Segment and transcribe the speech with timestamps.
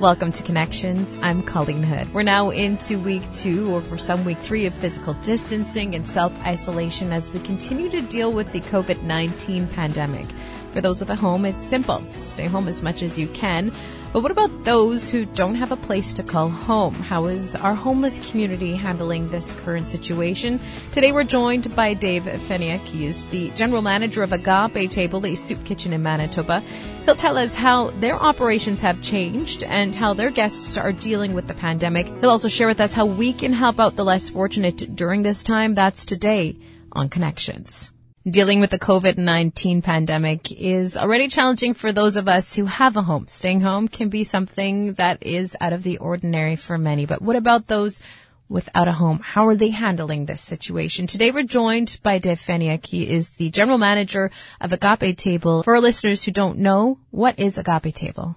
[0.00, 1.18] Welcome to Connections.
[1.22, 2.14] I'm Colleen Hood.
[2.14, 6.32] We're now into week two, or for some week three, of physical distancing and self
[6.46, 10.26] isolation as we continue to deal with the COVID 19 pandemic.
[10.72, 13.72] For those with a home, it's simple stay home as much as you can.
[14.10, 16.94] But what about those who don't have a place to call home?
[16.94, 20.58] How is our homeless community handling this current situation?
[20.92, 22.80] Today we're joined by Dave Feniak.
[22.80, 26.60] He is the general manager of Agape Table, a soup kitchen in Manitoba.
[27.04, 31.46] He'll tell us how their operations have changed and how their guests are dealing with
[31.46, 32.06] the pandemic.
[32.06, 35.44] He'll also share with us how we can help out the less fortunate during this
[35.44, 35.74] time.
[35.74, 36.56] That's today
[36.92, 37.92] on Connections.
[38.28, 43.02] Dealing with the COVID-19 pandemic is already challenging for those of us who have a
[43.02, 43.26] home.
[43.28, 47.06] Staying home can be something that is out of the ordinary for many.
[47.06, 48.02] But what about those
[48.48, 49.20] without a home?
[49.20, 51.06] How are they handling this situation?
[51.06, 52.84] Today we're joined by Dave Feniak.
[52.84, 55.62] He is the general manager of Agape Table.
[55.62, 58.36] For our listeners who don't know, what is Agape Table?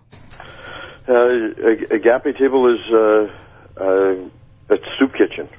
[1.08, 1.50] Uh,
[1.90, 3.28] Agape Table is uh,
[3.78, 5.50] uh, a soup kitchen,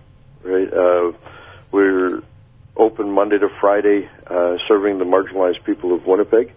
[0.43, 0.73] right?
[0.73, 1.13] Uh,
[1.73, 2.23] we're
[2.77, 6.53] open Monday to Friday, uh, serving the marginalized people of Winnipeg.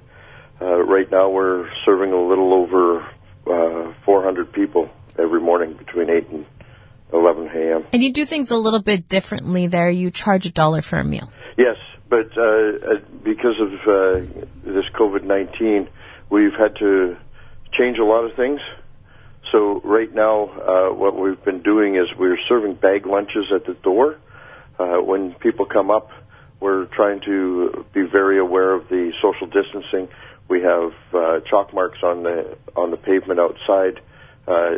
[0.62, 3.02] Uh, right now, we're serving a little over
[3.48, 6.48] uh, 400 people every morning between 8 and
[7.12, 7.86] 11 a.m.
[7.94, 9.90] And you do things a little bit differently there.
[9.90, 11.30] You charge a dollar for a meal.
[11.58, 11.78] Yes,
[12.10, 14.20] but uh, uh because of uh,
[14.64, 15.90] this COVID 19,
[16.30, 17.18] we've had to
[17.74, 18.60] change a lot of things.
[19.52, 23.74] So right now, uh, what we've been doing is we're serving bag lunches at the
[23.74, 24.18] door
[24.80, 26.12] uh, when people come up,
[26.60, 30.08] we're trying to be very aware of the social distancing.
[30.48, 34.00] We have uh, chalk marks on the on the pavement outside,
[34.48, 34.78] uh,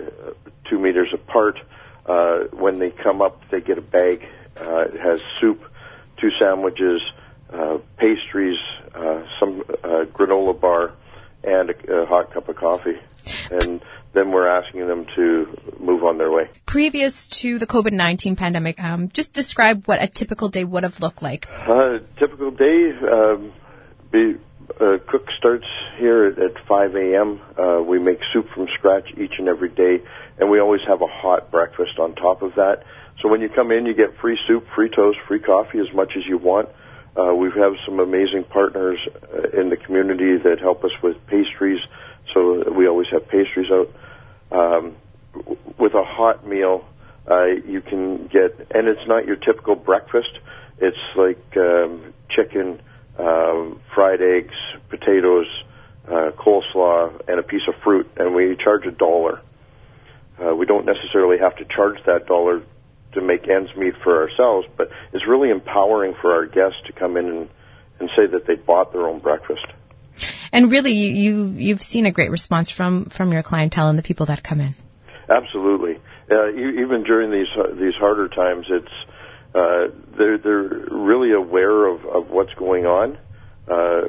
[0.70, 1.59] two meters apart.
[2.06, 4.25] Uh, when they come up, they get a bag.
[4.59, 5.62] Uh, it has soup,
[6.18, 7.02] two sandwiches,
[7.52, 8.58] uh, pastries,
[8.95, 10.94] uh, some uh, granola bar,
[11.44, 12.98] and a, a hot cup of coffee.
[13.52, 13.81] And
[14.14, 15.56] then we're asking them to
[16.08, 16.50] on their way.
[16.66, 21.00] Previous to the COVID 19 pandemic, um, just describe what a typical day would have
[21.00, 21.47] looked like.
[21.50, 23.53] Uh, typical day, um,
[24.12, 24.35] be,
[24.79, 25.66] uh, cook starts
[25.97, 27.41] here at, at 5 a.m.
[27.57, 30.03] Uh, we make soup from scratch each and every day,
[30.40, 32.84] and we always have a hot breakfast on top of that.
[33.22, 36.13] So when you come in, you get free soup, free toast, free coffee, as much
[36.16, 36.69] as you want.
[37.17, 39.00] Uh, we have some amazing partners
[39.34, 41.79] uh, in the community that help us with pastries,
[42.34, 43.90] so we always have pastries out.
[44.51, 44.96] Um,
[45.78, 46.86] with a hot meal,
[47.30, 50.40] uh, you can get, and it's not your typical breakfast.
[50.80, 52.81] It's like um, chicken,
[53.18, 54.56] um, fried eggs,
[54.90, 55.47] potatoes,
[56.08, 59.42] uh, coleslaw, and a piece of fruit, and we charge a dollar.
[60.42, 62.62] Uh, we don't necessarily have to charge that dollar
[63.14, 67.18] to make ends meet for ourselves, but it's really empowering for our guests to come
[67.18, 67.50] in and,
[68.00, 69.66] and say that they bought their own breakfast.
[70.52, 74.03] And really, you, you have seen a great response from from your clientele and the
[74.03, 74.76] people that come in.
[75.30, 76.00] Absolutely.
[76.32, 78.92] Uh, even during these these harder times, it's
[79.54, 83.18] uh, they're they're really aware of, of what's going on.
[83.68, 84.08] Uh,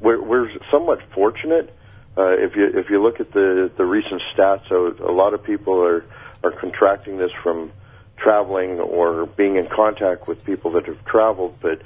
[0.00, 1.74] we're, we're somewhat fortunate.
[2.16, 5.42] Uh, if you if you look at the the recent stats, a, a lot of
[5.42, 6.04] people are
[6.44, 7.72] are contracting this from
[8.16, 11.80] traveling or being in contact with people that have traveled, but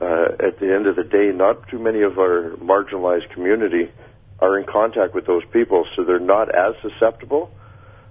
[0.00, 3.90] uh, at the end of the day, not too many of our marginalized community
[4.38, 7.50] are in contact with those people, so they're not as susceptible.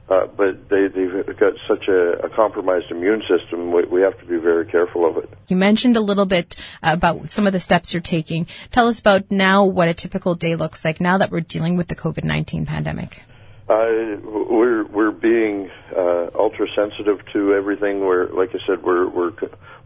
[0.10, 4.26] Uh, but they, they've got such a, a compromised immune system, we, we, have to
[4.26, 5.30] be very careful of it.
[5.50, 8.48] You mentioned a little bit about some of the steps you're taking.
[8.72, 11.90] Tell us about now what a typical day looks like now that we're dealing with
[11.90, 13.24] the COVID 19 pandemic.
[13.70, 18.00] Uh, we're we're being uh, ultra sensitive to everything.
[18.00, 19.32] We're like I said, we're we're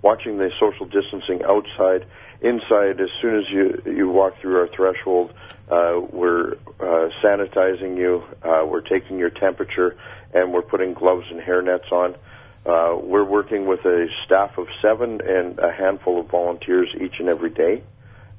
[0.01, 2.05] watching the social distancing outside.
[2.41, 5.31] Inside, as soon as you you walk through our threshold,
[5.69, 8.23] uh, we're uh, sanitizing you.
[8.41, 9.95] Uh, we're taking your temperature,
[10.33, 12.15] and we're putting gloves and hair nets on.
[12.65, 17.29] Uh, we're working with a staff of seven and a handful of volunteers each and
[17.29, 17.83] every day,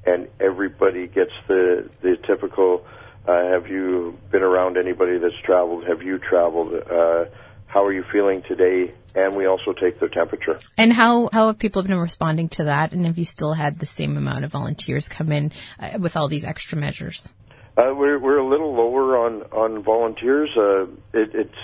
[0.05, 2.85] and everybody gets the the typical
[3.27, 5.85] uh, have you been around anybody that's traveled?
[5.87, 6.73] Have you traveled?
[6.73, 7.25] Uh,
[7.73, 8.93] how are you feeling today?
[9.15, 10.59] And we also take their temperature.
[10.77, 12.93] And how, how have people been responding to that?
[12.93, 16.27] And have you still had the same amount of volunteers come in uh, with all
[16.27, 17.33] these extra measures?
[17.75, 20.49] Uh, we're, we're a little lower on, on volunteers.
[20.55, 20.83] Uh,
[21.13, 21.63] it, it's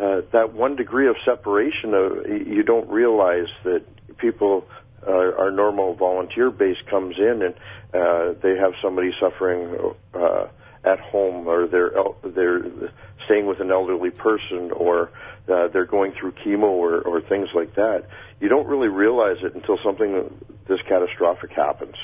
[0.00, 1.92] uh, that one degree of separation.
[1.92, 3.82] Of, you don't realize that
[4.16, 4.66] people,
[5.06, 7.54] our normal volunteer base comes in and
[7.92, 10.46] uh, they have somebody suffering uh,
[10.84, 11.92] at home or they're
[12.22, 12.90] they're
[13.24, 15.10] staying with an elderly person or
[15.48, 18.04] uh, they're going through chemo or, or things like that.
[18.40, 20.30] You don't really realize it until something
[20.68, 21.96] this catastrophic happens.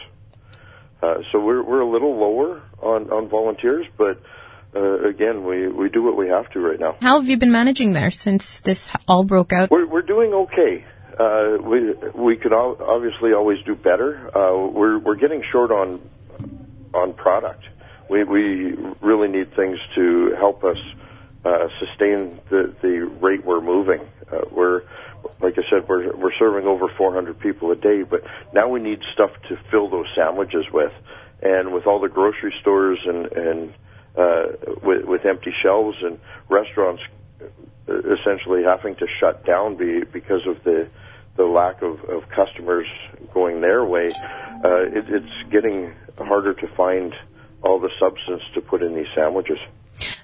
[1.03, 4.21] Uh, so we're we're a little lower on on volunteers, but
[4.75, 6.97] uh, again, we, we do what we have to right now.
[7.01, 9.71] How have you been managing there since this all broke out?
[9.71, 10.85] We're, we're doing okay.
[11.19, 14.31] Uh, we we could obviously always do better.
[14.35, 16.01] Uh, we're we're getting short on
[16.95, 17.65] on product.
[18.11, 20.79] We we really need things to help us
[21.45, 24.01] uh, sustain the the rate we're moving.
[24.31, 24.83] Uh, we're
[25.41, 29.01] like I said, we're we're serving over 400 people a day, but now we need
[29.15, 30.93] stuff to fill those sandwiches with.
[31.43, 33.75] And with all the grocery stores and and
[34.17, 34.47] uh,
[34.83, 36.19] with, with empty shelves and
[36.49, 37.03] restaurants
[37.89, 40.89] essentially having to shut down be, because of the
[41.37, 42.89] the lack of, of customers
[43.33, 44.11] going their way,
[44.65, 47.15] uh, it, it's getting harder to find
[47.63, 49.59] all the substance to put in these sandwiches.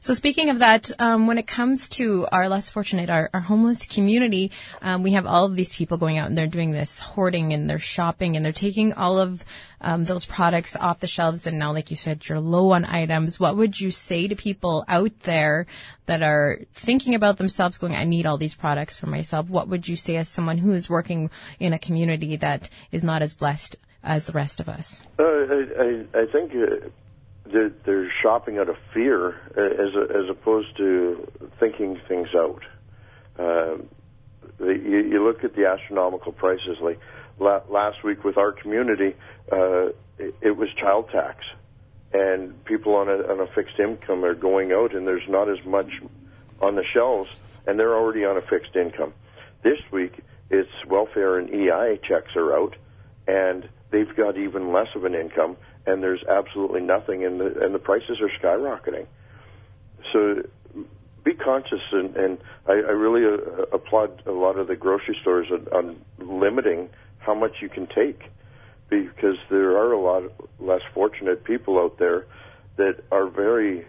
[0.01, 3.87] So speaking of that, um, when it comes to our less fortunate, our, our homeless
[3.87, 7.53] community, um, we have all of these people going out and they're doing this hoarding
[7.53, 9.45] and they're shopping and they're taking all of
[9.81, 11.47] um, those products off the shelves.
[11.47, 13.39] And now, like you said, you're low on items.
[13.39, 15.67] What would you say to people out there
[16.07, 19.51] that are thinking about themselves, going, "I need all these products for myself"?
[19.51, 23.23] What would you say as someone who is working in a community that is not
[23.23, 25.03] as blessed as the rest of us?
[25.19, 26.53] Uh, I, I, I think.
[26.55, 26.89] Uh
[27.53, 32.63] they're, they're shopping out of fear uh, as as opposed to thinking things out.
[33.39, 33.77] Uh,
[34.61, 36.79] you, you look at the astronomical prices.
[36.81, 36.99] Like
[37.39, 39.15] la- last week with our community,
[39.51, 39.87] uh,
[40.19, 41.45] it, it was child tax,
[42.13, 45.65] and people on a on a fixed income are going out, and there's not as
[45.65, 45.91] much
[46.61, 47.31] on the shelves,
[47.67, 49.13] and they're already on a fixed income.
[49.63, 50.19] This week,
[50.51, 52.77] it's welfare and EI checks are out,
[53.27, 55.57] and they've got even less of an income,
[55.87, 59.07] and there's absolutely nothing, and the and the prices are skyrocketing.
[60.13, 60.43] So
[61.25, 62.39] be conscious, and, and
[62.69, 66.89] I, I really uh, applaud a lot of the grocery stores on, on limiting
[67.19, 68.31] how much you can take,
[68.89, 70.23] because there are a lot
[70.61, 72.25] less fortunate people out there
[72.77, 73.85] that are very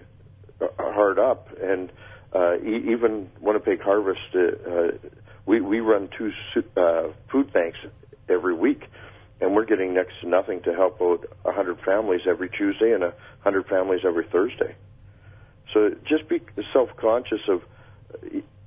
[0.59, 1.91] uh, hard up, and
[2.33, 4.39] uh, e- even Winnipeg Harvest, uh,
[4.69, 4.87] uh,
[5.45, 6.31] we we run two
[6.75, 7.77] uh, food banks
[8.27, 8.83] every week
[9.47, 13.65] and we're getting next to nothing to help out 100 families every Tuesday and 100
[13.67, 14.75] families every Thursday.
[15.73, 16.41] So just be
[16.73, 17.61] self-conscious of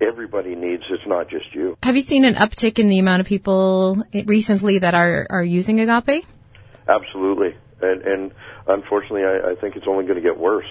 [0.01, 0.83] everybody needs.
[0.89, 1.77] It's not just you.
[1.83, 5.81] Have you seen an uptick in the amount of people recently that are are using
[5.81, 6.25] Agape?
[6.89, 8.33] Absolutely, and and
[8.67, 10.71] unfortunately, I, I think it's only going to get worse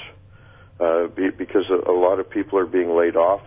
[0.79, 3.43] uh, be, because a, a lot of people are being laid off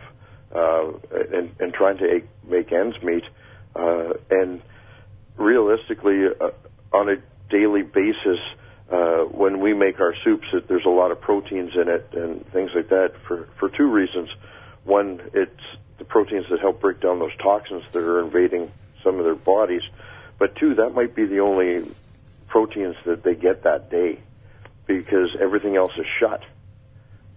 [0.55, 0.93] uh,
[1.33, 3.25] and and trying to make ends meet,
[3.75, 4.63] uh, and
[5.37, 6.51] realistically, uh,
[6.93, 7.17] on a
[7.51, 8.39] daily basis,
[8.91, 12.47] uh, when we make our soups, it, there's a lot of proteins in it and
[12.53, 14.29] things like that for, for two reasons.
[14.85, 15.63] One, it's
[15.99, 18.71] the proteins that help break down those toxins that are invading
[19.03, 19.83] some of their bodies.
[20.39, 21.91] But two, that might be the only
[22.49, 24.21] proteins that they get that day
[24.87, 26.43] because everything else is shut.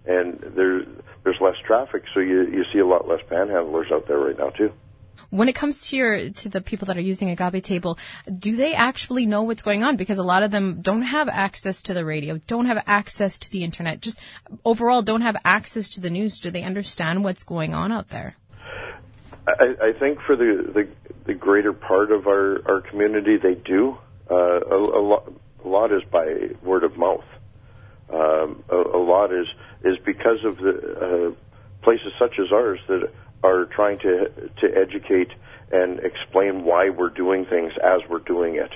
[0.04, 0.84] And there,
[1.24, 4.50] there's less traffic, so you, you see a lot less panhandlers out there right now,
[4.50, 4.72] too.
[5.30, 7.98] When it comes to your to the people that are using Agape Table,
[8.30, 9.96] do they actually know what's going on?
[9.96, 13.50] Because a lot of them don't have access to the radio, don't have access to
[13.50, 14.20] the internet, just
[14.64, 16.40] overall don't have access to the news.
[16.40, 18.36] Do they understand what's going on out there?
[19.46, 20.88] I, I think for the, the
[21.26, 23.98] the greater part of our our community, they do.
[24.28, 25.32] Uh, a, a, lot,
[25.64, 27.24] a lot is by word of mouth.
[28.12, 29.46] Um, a, a lot is
[29.84, 35.30] is because of the uh, places such as ours that are trying to to educate
[35.70, 38.72] and explain why we're doing things as we're doing it.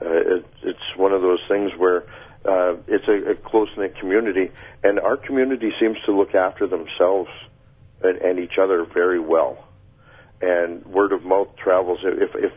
[0.00, 2.04] Uh, it it's one of those things where
[2.44, 4.50] uh, it's a, a close knit community,
[4.82, 7.30] and our community seems to look after themselves
[8.02, 9.64] and, and each other very well.
[10.40, 12.00] And word of mouth travels.
[12.02, 12.52] If if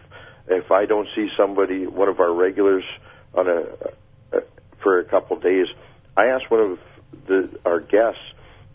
[0.47, 2.83] if I don't see somebody, one of our regulars,
[3.33, 4.41] on a, a
[4.83, 5.67] for a couple of days,
[6.15, 6.79] I ask one of
[7.27, 8.21] the our guests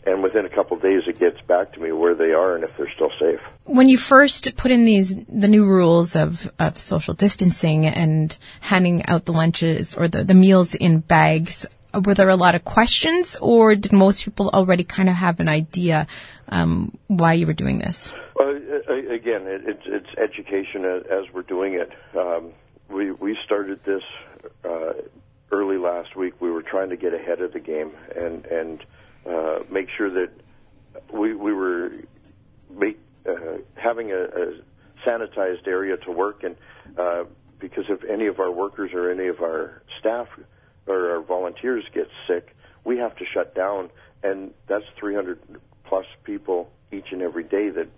[0.07, 2.65] and within a couple of days it gets back to me where they are and
[2.65, 3.41] if they're still safe.
[3.65, 9.05] When you first put in these the new rules of, of social distancing and handing
[9.07, 11.67] out the lunches or the, the meals in bags,
[12.05, 15.49] were there a lot of questions or did most people already kind of have an
[15.49, 16.07] idea
[16.49, 18.15] um, why you were doing this?
[18.37, 18.51] Well,
[19.11, 21.91] again, it, it's, it's education as we're doing it.
[22.17, 22.53] Um,
[22.89, 24.03] we we started this
[24.65, 24.93] uh,
[25.51, 26.41] early last week.
[26.41, 28.85] We were trying to get ahead of the game and and
[29.29, 30.31] uh, make sure that
[31.13, 31.93] we we were
[32.71, 34.53] make, uh, having a, a
[35.07, 36.57] sanitized area to work and
[36.97, 37.25] uh,
[37.59, 40.29] because if any of our workers or any of our staff
[40.87, 42.55] or our volunteers get sick,
[42.85, 43.91] we have to shut down,
[44.23, 45.39] and that's 300
[45.85, 47.89] plus people each and every day that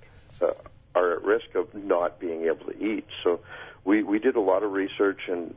[0.41, 0.53] uh,
[0.95, 3.07] are at risk of not being able to eat.
[3.23, 3.41] So
[3.85, 5.55] we we did a lot of research and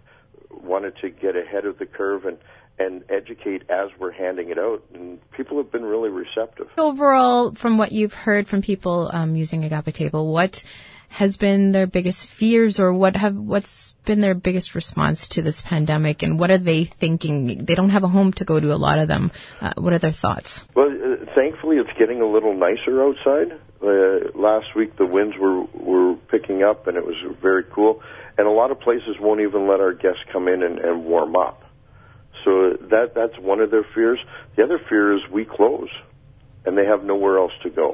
[0.50, 2.38] wanted to get ahead of the curve and
[2.86, 4.84] and educate as we're handing it out.
[4.94, 6.68] And people have been really receptive.
[6.78, 10.64] Overall, from what you've heard from people um, using Agape Table, what
[11.12, 15.62] has been their biggest fears or what have what's been their biggest response to this
[15.62, 17.66] pandemic and what are they thinking?
[17.66, 19.32] They don't have a home to go to a lot of them.
[19.60, 20.66] Uh, what are their thoughts?
[20.74, 23.60] Well uh, thankfully it's getting a little nicer outside.
[23.84, 28.02] Uh, last week the winds were were picking up and it was very cool.
[28.38, 31.36] And a lot of places won't even let our guests come in and, and warm
[31.36, 31.61] up
[32.46, 34.20] so that that's one of their fears
[34.56, 35.90] the other fear is we close
[36.66, 37.94] and they have nowhere else to go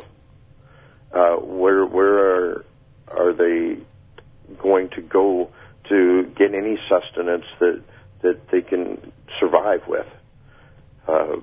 [1.14, 2.66] uh, where where are
[3.08, 3.82] are they
[4.62, 5.50] going to go
[5.90, 7.82] to get any sustenance that
[8.24, 10.06] that they can survive with?
[11.08, 11.38] Uh,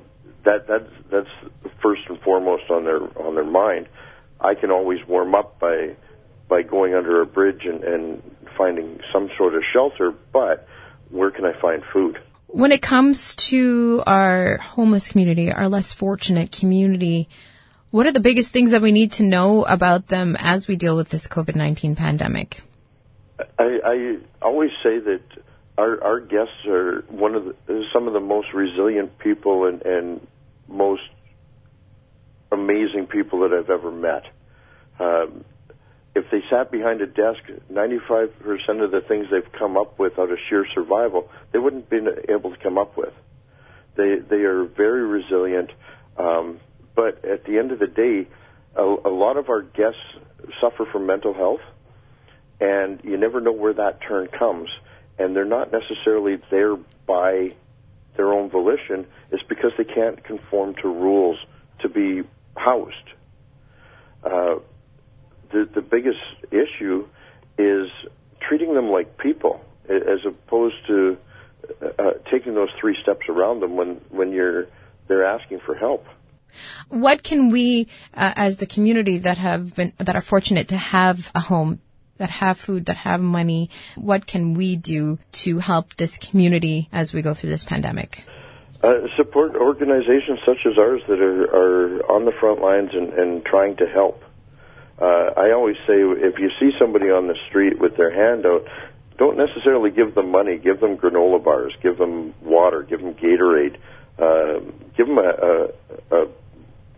[0.45, 3.89] that that's that's first and foremost on their on their mind.
[4.41, 5.97] I can always warm up by
[6.49, 8.23] by going under a bridge and, and
[8.59, 10.69] finding some sort of shelter, but
[11.11, 12.19] where can I find food?
[12.55, 17.29] When it comes to our homeless community, our less fortunate community,
[17.91, 20.95] what are the biggest things that we need to know about them as we deal
[20.95, 22.63] with this COVID 19 pandemic?
[23.59, 25.23] I, I always say that
[25.77, 30.25] our, our guests are one of the, some of the most resilient people and, and
[30.69, 31.03] most
[32.53, 34.27] amazing people that I've ever met.
[35.01, 35.45] Um,
[36.15, 37.41] if they sat behind a desk,
[37.73, 38.31] 95%
[38.83, 42.51] of the things they've come up with out of sheer survival, they wouldn't been able
[42.51, 43.13] to come up with.
[43.97, 45.71] They they are very resilient.
[46.17, 46.61] Um,
[46.95, 48.29] but at the end of the day,
[48.77, 50.01] a, a lot of our guests
[50.61, 51.61] suffer from mental health,
[52.61, 54.69] and you never know where that turn comes.
[55.19, 57.55] And they're not necessarily there by
[58.17, 59.07] their own volition.
[59.31, 61.39] It's because they can't conform to rules
[61.81, 62.23] to be
[62.57, 62.95] housed.
[64.25, 64.57] Uh,
[65.53, 66.19] the the biggest
[66.51, 67.07] issue
[67.59, 67.89] is
[68.41, 71.17] treating them like people, as opposed to
[71.83, 74.67] uh, uh, taking those three steps around them when when you're
[75.09, 76.05] they're asking for help.
[76.89, 81.31] What can we, uh, as the community that have been, that are fortunate to have
[81.35, 81.81] a home,
[82.19, 87.13] that have food, that have money, what can we do to help this community as
[87.13, 88.25] we go through this pandemic?
[88.83, 93.45] Uh, support organizations such as ours that are, are on the front lines and, and
[93.45, 94.23] trying to help.
[95.05, 98.67] Uh, I always say if you see somebody on the street with their hand out,
[99.19, 100.57] don't necessarily give them money.
[100.57, 101.75] Give them granola bars.
[101.83, 102.83] Give them water.
[102.83, 103.77] Give them Gatorade.
[104.19, 104.61] Uh,
[104.97, 105.69] give them a,
[106.11, 106.29] a, a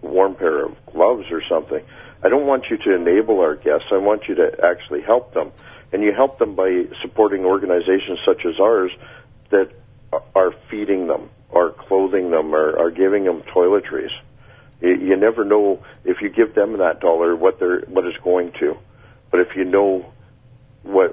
[0.03, 1.83] warm pair of gloves or something.
[2.23, 3.89] I don't want you to enable our guests.
[3.91, 5.51] I want you to actually help them.
[5.93, 8.93] And you help them by supporting organizations such as ours
[9.51, 9.73] that
[10.33, 14.13] are feeding them, are clothing them, or are giving them toiletries.
[14.81, 18.53] You, you never know if you give them that dollar what they're what it's going
[18.61, 18.77] to.
[19.31, 20.13] But if you know
[20.83, 21.13] what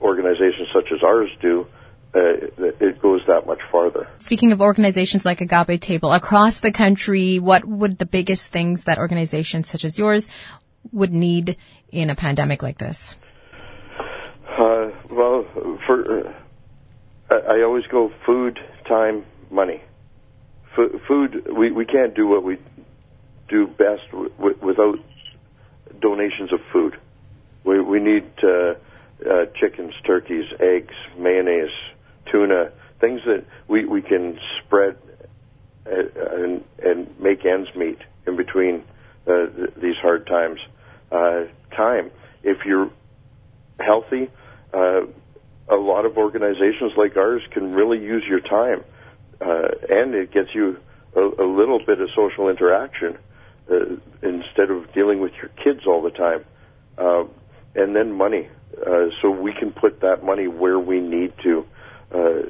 [0.00, 1.66] organizations such as ours do,
[2.14, 2.20] uh,
[2.80, 4.08] it goes that much farther.
[4.18, 8.98] Speaking of organizations like Agape Table across the country, what would the biggest things that
[8.98, 10.28] organizations such as yours
[10.92, 11.56] would need
[11.90, 13.16] in a pandemic like this?
[14.46, 15.42] Uh, well,
[15.86, 19.82] for uh, I always go food, time, money.
[20.78, 22.58] F- food, we we can't do what we
[23.48, 24.96] do best w- without
[26.00, 26.94] donations of food.
[27.64, 28.74] We we need uh,
[29.28, 31.70] uh, chickens, turkeys, eggs, mayonnaise,
[32.30, 32.70] tuna,
[33.00, 34.96] things that we, we can spread
[35.86, 38.82] uh, and, and make ends meet in between
[39.26, 40.58] uh, th- these hard times.
[41.12, 41.44] Uh,
[41.76, 42.10] time.
[42.42, 42.90] If you're
[43.80, 44.28] healthy,
[44.72, 45.02] uh,
[45.70, 48.84] a lot of organizations like ours can really use your time,
[49.40, 50.76] uh, and it gets you
[51.16, 53.18] a, a little bit of social interaction
[53.70, 56.44] uh, instead of dealing with your kids all the time.
[56.96, 57.24] Uh,
[57.74, 58.48] and then money,
[58.86, 61.66] uh, so we can put that money where we need to
[62.14, 62.42] uh,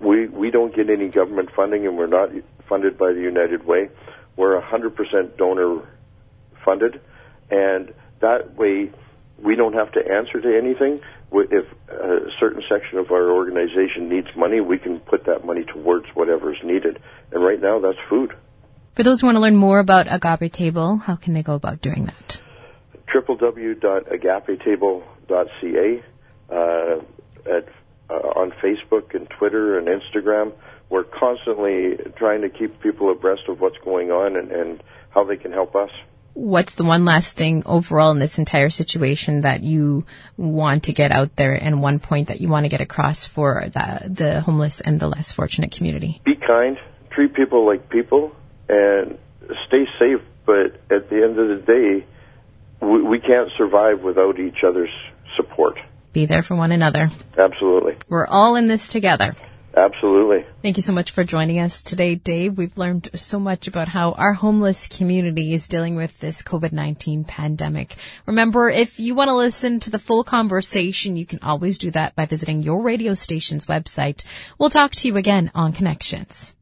[0.00, 2.30] we we don't get any government funding, and we're not
[2.68, 3.90] funded by the United Way.
[4.36, 5.88] We're 100% donor
[6.64, 7.00] funded,
[7.50, 8.90] and that way
[9.42, 11.00] we don't have to answer to anything.
[11.32, 16.06] If a certain section of our organization needs money, we can put that money towards
[16.14, 17.00] whatever is needed.
[17.32, 18.34] And right now, that's food.
[18.98, 21.80] For those who want to learn more about Agape Table, how can they go about
[21.80, 22.40] doing that?
[23.14, 26.02] www.agapetable.ca.
[26.50, 26.96] Uh,
[27.48, 27.68] at
[28.10, 30.52] uh, on Facebook and Twitter and Instagram.
[30.90, 35.36] We're constantly trying to keep people abreast of what's going on and, and how they
[35.36, 35.90] can help us.
[36.34, 41.12] What's the one last thing overall in this entire situation that you want to get
[41.12, 44.80] out there and one point that you want to get across for the, the homeless
[44.80, 46.20] and the less fortunate community?
[46.24, 46.76] Be kind,
[47.12, 48.34] treat people like people,
[48.68, 49.18] and
[49.66, 50.20] stay safe.
[50.46, 52.06] But at the end of the day,
[52.80, 54.90] we, we can't survive without each other's
[55.36, 55.78] support.
[56.12, 57.10] Be there for one another.
[57.36, 57.96] Absolutely.
[58.08, 59.36] We're all in this together.
[59.76, 60.42] Absolutely.
[60.42, 62.58] Thank Thank you so much for joining us today, Dave.
[62.58, 67.94] We've learned so much about how our homeless community is dealing with this COVID-19 pandemic.
[68.26, 72.16] Remember, if you want to listen to the full conversation, you can always do that
[72.16, 74.24] by visiting your radio station's website.
[74.58, 76.54] We'll talk to you again on Connections.